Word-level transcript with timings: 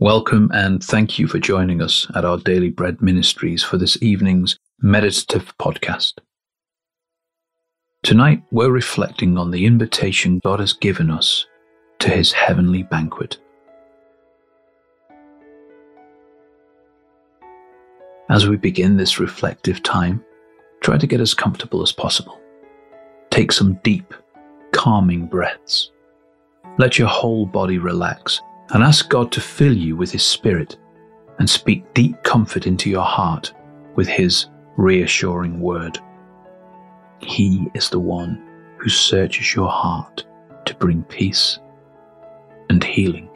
Welcome 0.00 0.50
and 0.54 0.82
thank 0.82 1.18
you 1.18 1.26
for 1.26 1.38
joining 1.38 1.82
us 1.82 2.06
at 2.14 2.24
our 2.24 2.38
Daily 2.38 2.70
Bread 2.70 3.02
Ministries 3.02 3.62
for 3.62 3.76
this 3.76 4.02
evening's 4.02 4.58
meditative 4.80 5.52
podcast. 5.58 6.14
Tonight, 8.02 8.42
we're 8.50 8.70
reflecting 8.70 9.36
on 9.36 9.50
the 9.50 9.66
invitation 9.66 10.40
God 10.42 10.58
has 10.58 10.72
given 10.72 11.10
us 11.10 11.46
to 11.98 12.08
his 12.08 12.32
heavenly 12.32 12.82
banquet. 12.82 13.36
As 18.30 18.48
we 18.48 18.56
begin 18.56 18.96
this 18.96 19.20
reflective 19.20 19.82
time, 19.82 20.24
try 20.80 20.96
to 20.96 21.06
get 21.06 21.20
as 21.20 21.34
comfortable 21.34 21.82
as 21.82 21.92
possible. 21.92 22.40
Take 23.28 23.52
some 23.52 23.78
deep, 23.84 24.14
calming 24.72 25.26
breaths. 25.26 25.90
Let 26.78 26.98
your 26.98 27.08
whole 27.08 27.44
body 27.44 27.76
relax 27.76 28.40
and 28.72 28.82
ask 28.82 29.08
God 29.08 29.32
to 29.32 29.40
fill 29.40 29.76
you 29.76 29.96
with 29.96 30.10
His 30.12 30.24
Spirit 30.24 30.76
and 31.38 31.48
speak 31.48 31.92
deep 31.94 32.22
comfort 32.22 32.66
into 32.66 32.90
your 32.90 33.04
heart 33.04 33.52
with 33.96 34.06
His 34.06 34.46
reassuring 34.76 35.60
word. 35.60 35.98
He 37.20 37.68
is 37.74 37.90
the 37.90 37.98
one 37.98 38.42
who 38.78 38.88
searches 38.88 39.54
your 39.54 39.68
heart 39.68 40.24
to 40.66 40.74
bring 40.74 41.02
peace 41.04 41.58
and 42.68 42.82
healing. 42.82 43.28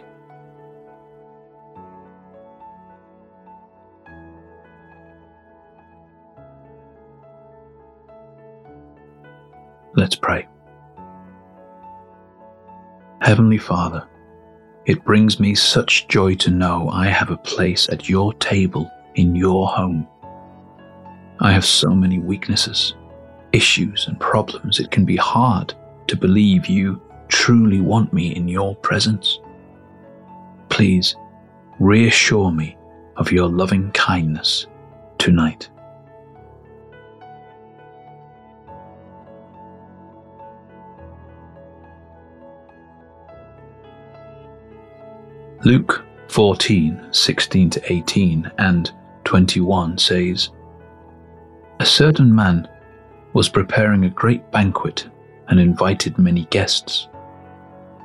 Let's 9.96 10.16
pray. 10.16 10.48
Heavenly 13.20 13.58
Father, 13.58 14.06
it 14.86 15.04
brings 15.04 15.40
me 15.40 15.54
such 15.54 16.08
joy 16.08 16.34
to 16.34 16.50
know 16.50 16.90
I 16.90 17.06
have 17.06 17.30
a 17.30 17.38
place 17.38 17.88
at 17.88 18.08
your 18.08 18.34
table 18.34 18.90
in 19.14 19.34
your 19.34 19.66
home. 19.66 20.06
I 21.40 21.52
have 21.52 21.64
so 21.64 21.90
many 21.90 22.18
weaknesses, 22.18 22.94
issues, 23.52 24.06
and 24.06 24.20
problems, 24.20 24.80
it 24.80 24.90
can 24.90 25.04
be 25.04 25.16
hard 25.16 25.74
to 26.08 26.16
believe 26.16 26.66
you 26.66 27.00
truly 27.28 27.80
want 27.80 28.12
me 28.12 28.34
in 28.36 28.46
your 28.46 28.76
presence. 28.76 29.40
Please 30.68 31.16
reassure 31.80 32.52
me 32.52 32.76
of 33.16 33.32
your 33.32 33.48
loving 33.48 33.90
kindness 33.92 34.66
tonight. 35.18 35.70
Luke 45.64 46.04
14, 46.28 47.08
16 47.10 47.70
to 47.70 47.92
18 47.92 48.52
and 48.58 48.92
21 49.24 49.96
says, 49.96 50.50
A 51.80 51.86
certain 51.86 52.34
man 52.34 52.68
was 53.32 53.48
preparing 53.48 54.04
a 54.04 54.10
great 54.10 54.50
banquet 54.50 55.08
and 55.48 55.58
invited 55.58 56.18
many 56.18 56.44
guests. 56.50 57.08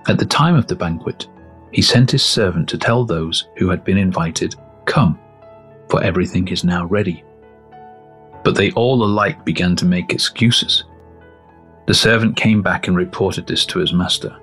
At 0.08 0.18
the 0.18 0.26
time 0.26 0.56
of 0.56 0.68
the 0.68 0.76
banquet, 0.76 1.28
he 1.74 1.82
sent 1.82 2.12
his 2.12 2.24
servant 2.24 2.70
to 2.70 2.78
tell 2.78 3.04
those 3.04 3.50
who 3.58 3.68
had 3.68 3.84
been 3.84 3.98
invited, 3.98 4.56
Come, 4.86 5.20
for 5.90 6.02
everything 6.02 6.48
is 6.48 6.64
now 6.64 6.86
ready. 6.86 7.26
But 8.46 8.56
they 8.56 8.72
all 8.72 9.04
alike 9.04 9.44
began 9.44 9.76
to 9.76 9.86
make 9.86 10.14
excuses. 10.14 10.86
The 11.88 11.94
servant 11.94 12.38
came 12.38 12.62
back 12.62 12.88
and 12.88 12.96
reported 12.96 13.48
this 13.48 13.66
to 13.66 13.80
his 13.80 13.92
master. 13.92 14.40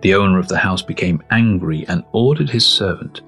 The 0.00 0.14
owner 0.14 0.38
of 0.38 0.48
the 0.48 0.58
house 0.58 0.82
became 0.82 1.22
angry 1.30 1.84
and 1.88 2.04
ordered 2.12 2.48
his 2.48 2.64
servant, 2.64 3.22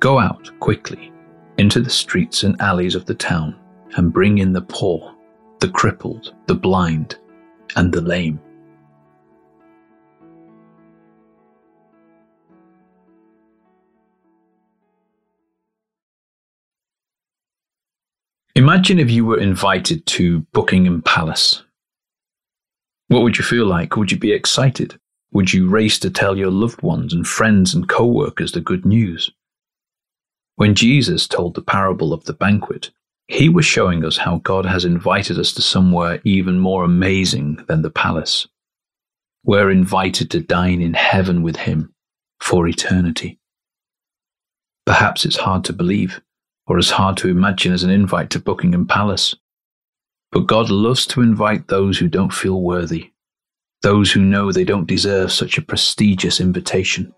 Go 0.00 0.18
out 0.18 0.50
quickly 0.60 1.12
into 1.58 1.80
the 1.80 1.90
streets 1.90 2.42
and 2.42 2.60
alleys 2.60 2.94
of 2.94 3.04
the 3.04 3.14
town 3.14 3.54
and 3.96 4.12
bring 4.12 4.38
in 4.38 4.52
the 4.52 4.62
poor, 4.62 5.14
the 5.60 5.68
crippled, 5.68 6.34
the 6.46 6.54
blind, 6.54 7.16
and 7.76 7.92
the 7.92 8.00
lame. 8.00 8.40
Imagine 18.56 18.98
if 18.98 19.10
you 19.10 19.24
were 19.24 19.38
invited 19.38 20.04
to 20.06 20.40
Buckingham 20.52 21.02
Palace. 21.02 21.62
What 23.08 23.22
would 23.22 23.38
you 23.38 23.44
feel 23.44 23.66
like? 23.66 23.96
Would 23.96 24.10
you 24.10 24.18
be 24.18 24.32
excited? 24.32 24.98
Would 25.32 25.52
you 25.52 25.68
race 25.68 25.98
to 26.00 26.10
tell 26.10 26.36
your 26.36 26.50
loved 26.50 26.82
ones 26.82 27.12
and 27.12 27.26
friends 27.26 27.72
and 27.72 27.88
co 27.88 28.04
workers 28.04 28.52
the 28.52 28.60
good 28.60 28.84
news? 28.84 29.30
When 30.56 30.74
Jesus 30.74 31.28
told 31.28 31.54
the 31.54 31.62
parable 31.62 32.12
of 32.12 32.24
the 32.24 32.32
banquet, 32.32 32.90
he 33.28 33.48
was 33.48 33.64
showing 33.64 34.04
us 34.04 34.16
how 34.16 34.38
God 34.38 34.66
has 34.66 34.84
invited 34.84 35.38
us 35.38 35.52
to 35.52 35.62
somewhere 35.62 36.20
even 36.24 36.58
more 36.58 36.82
amazing 36.82 37.64
than 37.68 37.82
the 37.82 37.90
palace. 37.90 38.48
We're 39.44 39.70
invited 39.70 40.30
to 40.32 40.40
dine 40.40 40.82
in 40.82 40.94
heaven 40.94 41.42
with 41.42 41.56
him 41.56 41.94
for 42.40 42.66
eternity. 42.66 43.38
Perhaps 44.84 45.24
it's 45.24 45.36
hard 45.36 45.64
to 45.66 45.72
believe, 45.72 46.20
or 46.66 46.76
as 46.76 46.90
hard 46.90 47.16
to 47.18 47.28
imagine 47.28 47.72
as 47.72 47.84
an 47.84 47.90
invite 47.90 48.30
to 48.30 48.40
Buckingham 48.40 48.86
Palace. 48.86 49.36
But 50.32 50.48
God 50.48 50.70
loves 50.70 51.06
to 51.06 51.22
invite 51.22 51.68
those 51.68 51.98
who 51.98 52.08
don't 52.08 52.34
feel 52.34 52.60
worthy 52.60 53.12
those 53.82 54.12
who 54.12 54.20
know 54.20 54.52
they 54.52 54.64
don't 54.64 54.86
deserve 54.86 55.32
such 55.32 55.56
a 55.56 55.62
prestigious 55.62 56.40
invitation. 56.40 57.12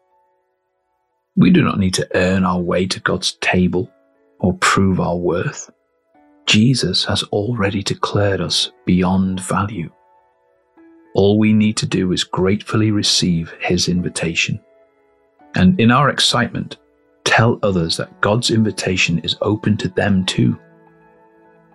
We 1.37 1.51
do 1.51 1.63
not 1.63 1.79
need 1.79 1.95
to 1.95 2.09
earn 2.15 2.45
our 2.45 2.61
way 2.61 2.87
to 2.87 3.01
God's 3.01 3.33
table 3.41 3.91
or 4.39 4.55
prove 4.55 5.01
our 5.01 5.17
worth. 5.17 5.71
Jesus 6.47 7.05
has 7.05 7.23
already 7.25 7.83
declared 7.83 8.41
us 8.41 8.71
beyond 8.85 9.41
value. 9.41 9.91
All 11.15 11.39
we 11.39 11.53
need 11.53 11.77
to 11.79 11.87
do 11.87 12.13
is 12.13 12.25
gratefully 12.25 12.91
receive 12.91 13.53
His 13.61 13.89
invitation. 13.89 14.61
And 15.55 15.79
in 15.81 15.91
our 15.91 16.11
excitement, 16.11 16.79
tell 17.25 17.59
others 17.63 17.97
that 17.97 18.21
God's 18.21 18.51
invitation 18.51 19.19
is 19.21 19.37
open 19.43 19.77
to 19.79 19.89
them 19.89 20.25
too. 20.25 20.59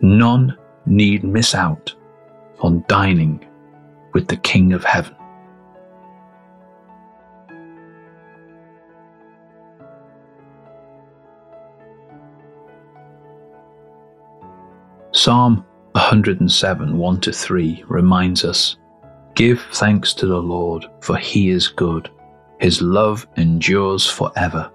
None 0.02 0.58
need 0.86 1.24
miss 1.24 1.54
out 1.54 1.94
on 2.60 2.84
dining 2.88 3.46
with 4.18 4.28
the 4.28 4.38
King 4.38 4.74
of 4.74 4.84
Heaven. 4.84 5.16
Psalm 15.12 15.64
107 15.92 16.98
1 16.98 17.22
to 17.22 17.32
3 17.32 17.84
reminds 17.88 18.44
us 18.44 18.78
Give 19.36 19.62
thanks 19.74 20.16
to 20.16 20.26
the 20.26 20.42
Lord, 20.42 20.88
for 21.02 21.16
he 21.16 21.50
is 21.50 21.68
good. 21.68 22.10
His 22.60 22.82
love 22.82 23.28
endures 23.38 24.08
forever. 24.08 24.72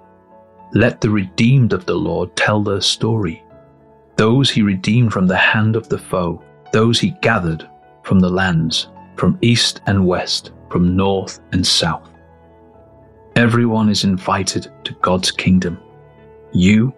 Let 0.72 1.00
the 1.00 1.10
redeemed 1.10 1.72
of 1.72 1.84
the 1.84 1.96
Lord 1.96 2.36
tell 2.36 2.62
their 2.62 2.80
story. 2.80 3.42
Those 4.14 4.50
he 4.50 4.62
redeemed 4.62 5.12
from 5.12 5.26
the 5.26 5.36
hand 5.36 5.74
of 5.74 5.88
the 5.88 5.98
foe, 5.98 6.40
those 6.72 7.00
he 7.00 7.10
gathered 7.22 7.68
from 8.04 8.20
the 8.20 8.30
lands 8.30 8.86
from 9.16 9.38
east 9.42 9.80
and 9.86 10.06
west, 10.06 10.52
from 10.70 10.96
north 10.96 11.40
and 11.52 11.66
south. 11.66 12.10
Everyone 13.36 13.88
is 13.88 14.04
invited 14.04 14.70
to 14.84 14.92
God's 15.00 15.30
kingdom, 15.30 15.80
you 16.52 16.92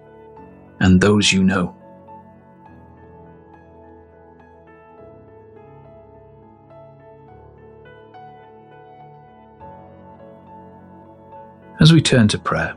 and 0.81 1.01
those 1.01 1.33
you 1.33 1.45
know. 1.45 1.77
As 11.81 11.93
we 11.93 12.01
turn 12.01 12.29
to 12.29 12.39
prayer, 12.39 12.75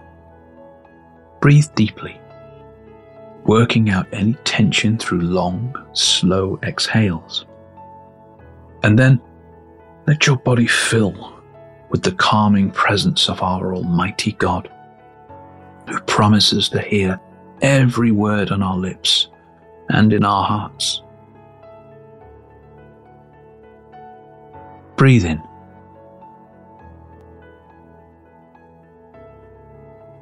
breathe 1.40 1.68
deeply, 1.76 2.20
working 3.46 3.90
out 3.90 4.08
any 4.12 4.34
tension 4.44 4.98
through 4.98 5.22
long, 5.22 5.74
slow 5.94 6.60
exhales. 6.64 7.46
And 8.84 9.00
then 9.00 9.22
let 10.08 10.26
your 10.26 10.38
body 10.38 10.66
fill 10.66 11.34
with 11.90 12.02
the 12.02 12.14
calming 12.14 12.72
presence 12.72 13.30
of 13.30 13.44
our 13.44 13.76
Almighty 13.76 14.32
God, 14.34 14.72
who 15.90 16.00
promises 16.02 16.70
to 16.70 16.82
hear 16.82 17.20
every 17.62 18.12
word 18.12 18.52
on 18.52 18.64
our 18.64 18.78
lips 18.78 19.28
and 19.90 20.14
in 20.14 20.24
our 20.24 20.46
hearts. 20.46 21.02
Breathe 24.96 25.26
in 25.26 25.42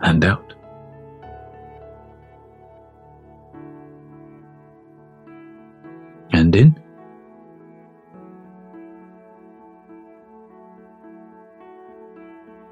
and 0.01 0.25
out. 0.25 0.53
And 6.33 6.55
in. 6.55 6.84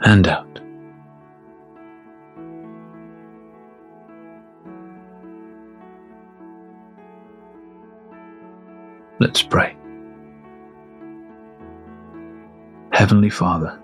and 0.03 0.27
out. 0.27 0.59
Let's 9.19 9.41
pray. 9.41 9.77
Heavenly 12.91 13.29
Father, 13.29 13.79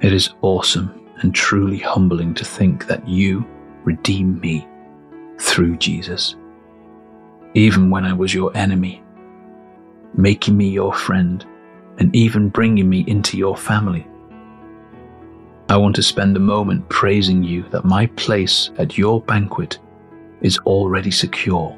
it 0.00 0.12
is 0.12 0.34
awesome 0.42 1.08
and 1.20 1.34
truly 1.34 1.78
humbling 1.78 2.34
to 2.34 2.44
think 2.44 2.86
that 2.86 3.08
you 3.08 3.46
redeem 3.84 4.38
me 4.40 4.68
through 5.38 5.76
Jesus, 5.78 6.36
even 7.54 7.90
when 7.90 8.04
I 8.04 8.12
was 8.12 8.34
your 8.34 8.56
enemy, 8.56 9.02
making 10.14 10.56
me 10.56 10.68
your 10.68 10.92
friend, 10.92 11.44
and 11.98 12.14
even 12.14 12.48
bringing 12.48 12.88
me 12.88 13.04
into 13.06 13.36
your 13.36 13.56
family. 13.56 14.06
I 15.72 15.76
want 15.78 15.96
to 15.96 16.02
spend 16.02 16.36
a 16.36 16.40
moment 16.40 16.86
praising 16.90 17.42
you 17.42 17.62
that 17.70 17.86
my 17.86 18.04
place 18.08 18.70
at 18.76 18.98
your 18.98 19.22
banquet 19.22 19.78
is 20.42 20.58
already 20.66 21.10
secure 21.10 21.74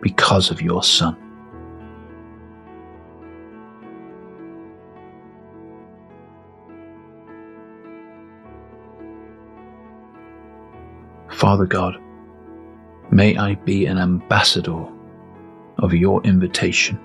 because 0.00 0.50
of 0.50 0.60
your 0.60 0.82
Son. 0.82 1.16
Father 11.30 11.66
God, 11.66 11.94
may 13.12 13.36
I 13.36 13.54
be 13.54 13.86
an 13.86 13.98
ambassador 13.98 14.84
of 15.78 15.94
your 15.94 16.20
invitation. 16.24 16.98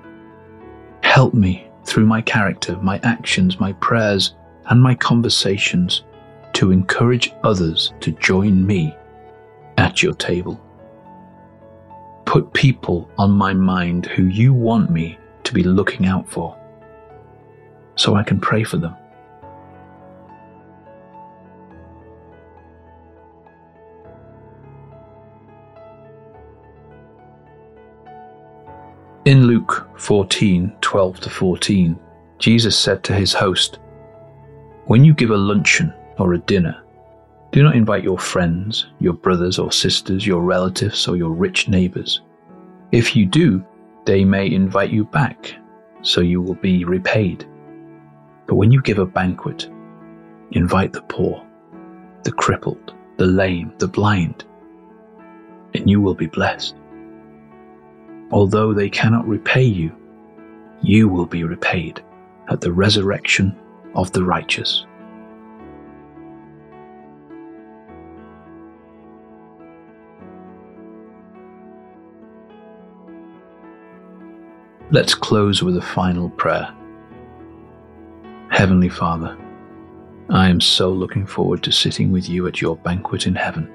Help 1.03 1.35
me 1.35 1.69
through 1.85 2.07
my 2.07 2.21
character, 2.21 2.75
my 2.77 2.99
actions, 3.03 3.59
my 3.59 3.73
prayers, 3.73 4.33
and 4.65 4.81
my 4.81 4.95
conversations 4.95 6.03
to 6.53 6.71
encourage 6.71 7.33
others 7.43 7.93
to 7.99 8.11
join 8.13 8.65
me 8.65 8.95
at 9.77 10.03
your 10.03 10.13
table. 10.13 10.59
Put 12.25 12.53
people 12.53 13.09
on 13.17 13.31
my 13.31 13.53
mind 13.53 14.05
who 14.05 14.23
you 14.25 14.53
want 14.53 14.89
me 14.89 15.17
to 15.43 15.53
be 15.53 15.63
looking 15.63 16.05
out 16.05 16.29
for 16.29 16.57
so 17.95 18.15
I 18.15 18.23
can 18.23 18.39
pray 18.39 18.63
for 18.63 18.77
them. 18.77 18.95
In 29.25 29.45
Luke 29.45 29.87
14 29.97 30.73
12 30.81 31.19
to 31.19 31.29
14, 31.29 31.99
Jesus 32.39 32.77
said 32.77 33.03
to 33.03 33.13
his 33.13 33.33
host, 33.33 33.77
When 34.85 35.05
you 35.05 35.13
give 35.13 35.29
a 35.29 35.37
luncheon 35.37 35.93
or 36.17 36.33
a 36.33 36.39
dinner, 36.39 36.81
do 37.51 37.63
not 37.63 37.75
invite 37.75 38.03
your 38.03 38.17
friends, 38.17 38.87
your 38.99 39.13
brothers 39.13 39.59
or 39.59 39.71
sisters, 39.71 40.25
your 40.25 40.41
relatives, 40.41 41.07
or 41.07 41.15
your 41.15 41.31
rich 41.31 41.67
neighbors. 41.67 42.21
If 42.91 43.15
you 43.15 43.25
do, 43.25 43.63
they 44.05 44.25
may 44.25 44.49
invite 44.49 44.89
you 44.89 45.05
back, 45.05 45.53
so 46.01 46.21
you 46.21 46.41
will 46.41 46.55
be 46.55 46.83
repaid. 46.83 47.45
But 48.47 48.55
when 48.55 48.71
you 48.71 48.81
give 48.81 48.99
a 48.99 49.05
banquet, 49.05 49.69
invite 50.51 50.93
the 50.93 51.03
poor, 51.03 51.45
the 52.23 52.31
crippled, 52.31 52.93
the 53.17 53.27
lame, 53.27 53.73
the 53.77 53.87
blind, 53.87 54.45
and 55.75 55.89
you 55.89 56.01
will 56.01 56.15
be 56.15 56.27
blessed. 56.27 56.75
Although 58.31 58.73
they 58.73 58.89
cannot 58.89 59.27
repay 59.27 59.63
you, 59.63 59.95
you 60.81 61.07
will 61.07 61.27
be 61.27 61.43
repaid 61.43 62.03
at 62.49 62.61
the 62.61 62.71
resurrection 62.71 63.55
of 63.95 64.11
the 64.11 64.23
righteous. 64.23 64.85
Let's 74.91 75.15
close 75.15 75.63
with 75.63 75.77
a 75.77 75.81
final 75.81 76.29
prayer. 76.31 76.73
Heavenly 78.49 78.89
Father, 78.89 79.37
I 80.29 80.49
am 80.49 80.59
so 80.59 80.91
looking 80.91 81.25
forward 81.25 81.63
to 81.63 81.71
sitting 81.71 82.11
with 82.11 82.27
you 82.27 82.45
at 82.47 82.59
your 82.59 82.75
banquet 82.75 83.25
in 83.25 83.35
heaven. 83.35 83.71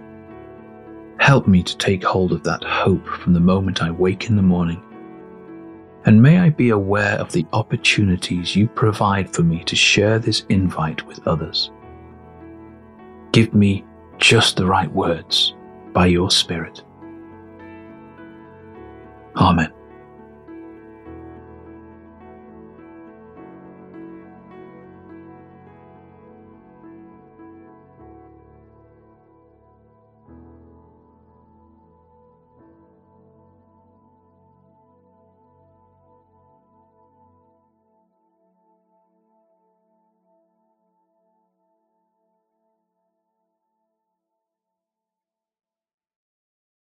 Help 1.18 1.48
me 1.48 1.62
to 1.62 1.76
take 1.78 2.04
hold 2.04 2.32
of 2.32 2.42
that 2.44 2.62
hope 2.62 3.06
from 3.06 3.32
the 3.32 3.40
moment 3.40 3.82
I 3.82 3.90
wake 3.90 4.28
in 4.28 4.36
the 4.36 4.42
morning. 4.42 4.82
And 6.06 6.22
may 6.22 6.38
I 6.38 6.50
be 6.50 6.70
aware 6.70 7.18
of 7.18 7.32
the 7.32 7.44
opportunities 7.52 8.54
you 8.54 8.68
provide 8.68 9.28
for 9.34 9.42
me 9.42 9.64
to 9.64 9.74
share 9.74 10.20
this 10.20 10.46
invite 10.48 11.04
with 11.06 11.26
others. 11.26 11.72
Give 13.32 13.52
me 13.52 13.84
just 14.18 14.56
the 14.56 14.66
right 14.66 14.90
words 14.92 15.54
by 15.92 16.06
your 16.06 16.30
Spirit. 16.30 16.84
Amen. 19.36 19.72